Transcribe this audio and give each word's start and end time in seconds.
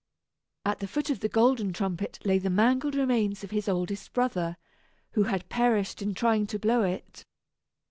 At 0.65 0.79
the 0.79 0.87
foot 0.87 1.11
of 1.11 1.19
the 1.19 1.29
golden 1.29 1.73
trumpet 1.73 2.17
lay 2.25 2.39
the 2.39 2.49
mangled 2.49 2.95
remains 2.95 3.43
of 3.43 3.51
his 3.51 3.69
oldest 3.69 4.13
brother, 4.13 4.57
who 5.11 5.25
had 5.25 5.47
perished 5.47 6.01
in 6.01 6.15
trying 6.15 6.47
to 6.47 6.57
blow 6.57 6.81
it. 6.81 7.23